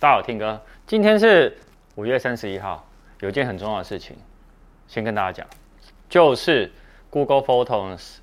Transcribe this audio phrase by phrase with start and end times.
[0.00, 1.54] 大家好，听哥，今天是
[1.96, 2.82] 五月三十一号，
[3.20, 4.16] 有件很重要的事情，
[4.88, 5.46] 先跟大家讲，
[6.08, 6.72] 就是
[7.10, 8.16] Google Photos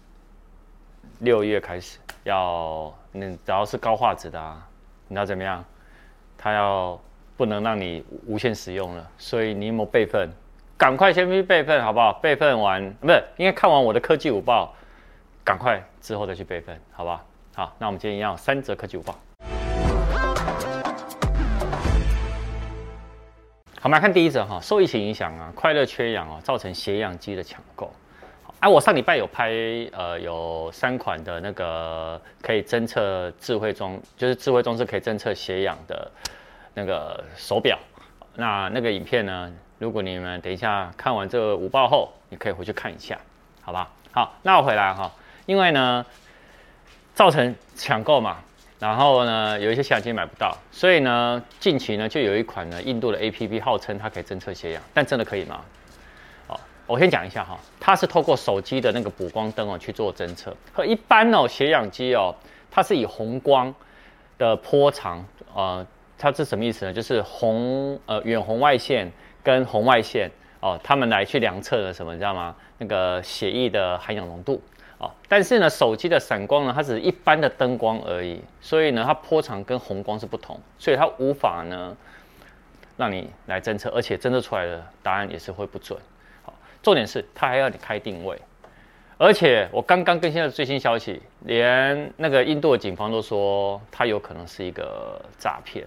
[1.19, 4.67] 六月开始要，你只要是高画质的啊，
[5.07, 5.63] 你知道怎么样？
[6.35, 6.99] 它要
[7.37, 10.31] 不能让你无限使用了，所以你有没有备份？
[10.79, 12.11] 赶快先去备份，好不好？
[12.13, 14.73] 备份完不是，应该看完我的科技午报，
[15.43, 17.23] 赶快之后再去备份，好不好？
[17.53, 19.15] 好，那我们今天一样三则科技午报。
[23.87, 27.89] 我们来看第一则哈，受疫情影响啊，快乐缺氧哦，造成血氧机的抢购。
[28.59, 29.49] 哎，我上礼拜有拍
[29.93, 36.11] 呃，有三款的那个可以侦测智慧装，就是智慧装置可以侦测血氧的
[36.73, 37.79] 那个手表。
[38.35, 43.17] 那那个影片呢，如果你们等一下看完这个午报后，你可以回去看一下，
[43.61, 43.89] 好吧？
[44.11, 45.09] 好，那我回来哈，
[45.45, 46.05] 因为呢，
[47.13, 48.35] 造成抢购嘛。
[48.79, 55.61] 然后呢，有一些血氧机买不到，所以呢，近期呢就有一款呢印度的 APP 号称它可以侦测血氧，但真的可以吗？
[56.47, 62.35] 哦，我先讲一下哈，它是透过手机的那个补光灯哦去做侦测，和一般哦血氧机哦，
[62.69, 63.73] 它是以红光
[64.37, 65.85] 的波长，呃，
[66.17, 66.93] 它是什么意思呢？
[66.93, 69.11] 就是红呃远红外线
[69.41, 72.55] 跟红外线哦，他们来去量测的什么，你知道吗？
[72.77, 74.61] 那个血液的含氧浓度。
[74.99, 81.95] 哦，但是呢，手机的闪光呢，它只是一般的灯光而已，所以呢，它波长跟红光是不同，所以它无法呢
[82.97, 85.99] 让你来侦测，而且侦测出来的答案也是会不准。
[86.43, 88.41] 好，重点是它还要你开定位，
[89.19, 95.85] 而且我刚刚更新的最新消息，连那个印度的警方都说它有可能是一个诈骗。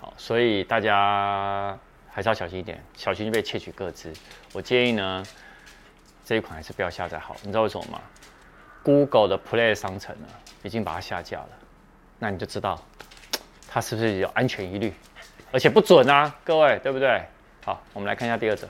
[0.00, 4.12] 好，所以大家还是要小心一点，小心就被窃取个资。
[4.52, 5.22] 我建议呢，
[6.24, 8.00] 这一款还是不要下载好，你知道为什么吗
[8.82, 10.26] ？Google 的 Play 商城呢，
[10.62, 11.48] 已经把它下架了，
[12.18, 12.80] 那你就知道
[13.68, 14.92] 它是不是有安全疑虑，
[15.52, 17.22] 而且不准啊，各位对不对？
[17.64, 18.68] 好，我们来看一下第二者。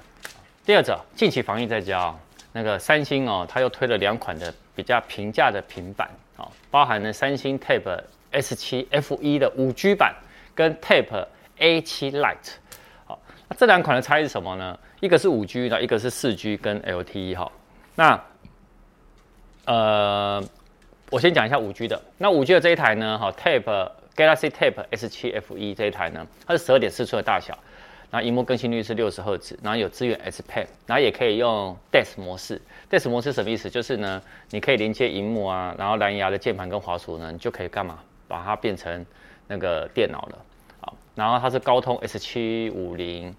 [0.64, 2.14] 第二者，近期防疫在家，
[2.52, 10.14] 那个三星哦，它又推了两款的比较平价的平板，哦，包含了三星 Tab S7 F1 的 5G 版
[10.54, 11.26] 跟 Tab
[11.58, 12.52] A7 Lite。
[13.06, 14.78] 好，那这两款的差异是什么呢？
[15.00, 17.50] 一个是 5G 的，一个是 4G 跟 LTE 哈。
[17.94, 18.20] 那
[19.66, 20.42] 呃，
[21.10, 22.00] 我先讲一下五 G 的。
[22.18, 27.56] 那五 G 的这一台呢，哈，Tape Galaxy Tape S7 FE 这一台呢，它是十二点四寸的大小，
[28.10, 32.60] 然后萤幕更新率是六十赫兹，然后有支援 S Pen，然后也可以用 Desk 模式。
[32.90, 33.70] Desk 模式什么意思？
[33.70, 38.00] 就是呢，你可以连接萤幕啊，然后蓝牙的键盘跟滑鼠呢，你就可以干嘛？
[38.26, 39.04] 把它变成
[39.46, 40.38] 那个电脑了。
[40.80, 43.34] 好，然后它是高通 S750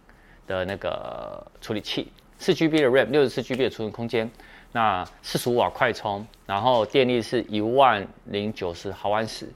[0.48, 4.30] 的那个处理器，四 GB 的 RAM，六十四 GB 的储存空间。
[4.74, 9.50] 那四十五瓦快充，然后电力是一万零九十毫安时，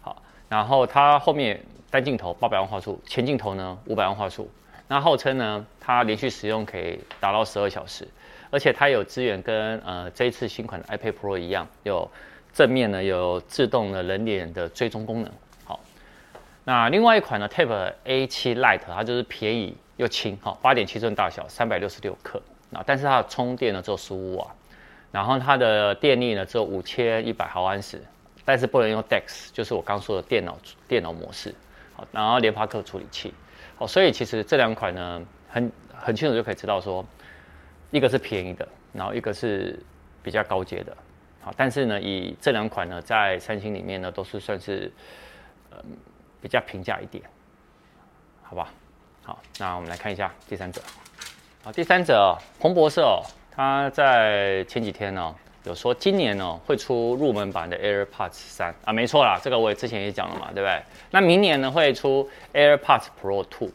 [0.00, 4.50] 好，然后它后面单镜头八百万画素，前镜头呢五百万画素，
[4.88, 8.08] 那号称呢它连续使用可以达到十二小时，
[8.50, 12.10] 而且它有支援跟呃这一次新款的 iPad Pro 一样，有
[12.54, 15.30] 正面呢有自动的人脸的追踪功能，
[15.66, 15.78] 好，
[16.64, 22.40] 那另外一款呢 Tab A7 Lite 它就是便宜又轻，好，八点七寸大小，三百六十六克，
[22.70, 24.46] 那但是它的充电呢只有十五瓦。
[25.12, 28.02] 然后它的电力呢只有五千一百毫安时，
[28.44, 30.58] 但是不能用 DeX，就是我刚说的电脑
[30.88, 31.54] 电脑模式。
[31.94, 33.32] 好，然后联发科处理器。
[33.76, 37.04] 好，所以其实这两款呢，很很清楚就可以知道说，
[37.90, 39.78] 一个是便宜的，然后一个是
[40.22, 40.96] 比较高阶的。
[41.42, 44.90] 好，但是呢，以这两款呢，在三星里面呢，都是算是
[45.70, 45.76] 呃
[46.40, 47.22] 比较平价一点，
[48.42, 48.72] 好吧？
[49.24, 50.80] 好，那我们来看一下第三者。
[51.62, 53.20] 好，第三者彭博社哦。
[53.54, 58.74] 他在前几天呢、哦，有说今年呢、哦、会出入门版的 AirPods 三。
[58.84, 60.80] 啊，没错啦，这个我也之前也讲了嘛，对不对？
[61.10, 63.68] 那明年呢会出 AirPods Pro Two，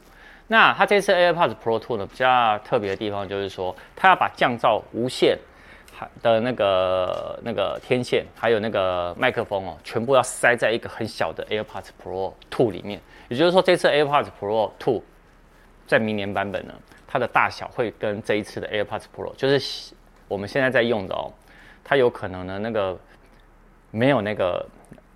[0.48, 5.38] 那它这次 AirPods Pro Two 呢比较特别的地方就是说，它要把降噪无线
[6.24, 13.00] 的那个那个天线，还有那个麦克风哦，全部要塞在一个很小的 AirPods Pro Two 里面，
[13.30, 15.04] 也就是说这次 AirPods Pro Two
[15.88, 16.74] 在明年版本呢。
[17.10, 19.96] 它的大小会跟这一次的 AirPods Pro，就是
[20.28, 21.32] 我们现在在用的哦，
[21.82, 23.00] 它有可能呢那个
[23.92, 24.68] 没有那个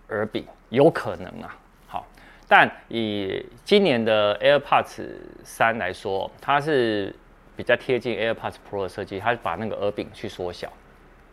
[0.07, 1.53] 耳柄，有可能啊。
[1.87, 2.07] 好，
[2.47, 5.05] 但以今年的 AirPods
[5.43, 7.13] 三来说，它是
[7.57, 10.71] 比较贴近 AirPods Pro 的设计，它把那个耳柄去缩小。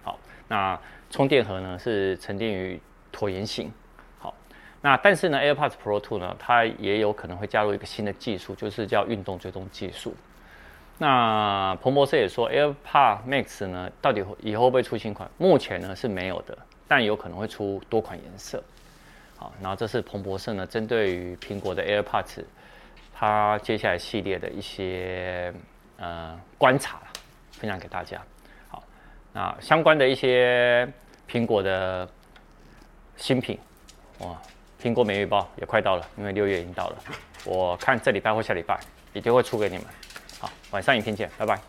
[0.02, 0.19] 好，
[0.49, 0.76] 那
[1.08, 2.81] 充电盒呢是沉淀于
[3.12, 3.70] 椭圆形。
[4.81, 10.15] 那但是呢 AirPods Pro Two 呢，它也有可能会加入一个新的技术，就是叫运动追踪技术。
[10.99, 15.31] 那彭博社也说，AirPods Max 呢，到底以后会不会出新款？
[15.39, 18.63] 目前呢是没有的，但有可能会出多款颜色。
[19.37, 22.45] 好，然后这是彭博社呢针对于苹果的 AirPods
[23.15, 25.53] 它接下来系列的一些
[25.97, 27.01] 呃观察，
[27.53, 28.21] 分享给大家。
[28.69, 28.83] 好，
[29.33, 30.89] 那相关的一些
[31.29, 32.09] 苹果的
[33.17, 33.57] 新品，
[34.19, 34.37] 哇，
[34.83, 36.97] 苹果每月报也快到了，因为六月已经到了。
[37.45, 38.79] 我看这礼拜或下礼拜
[39.13, 39.85] 一定会出给你们。
[40.39, 41.69] 好，晚上影片见，拜拜。